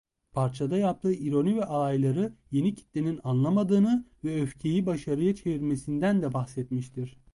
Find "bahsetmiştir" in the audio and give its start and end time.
6.33-7.17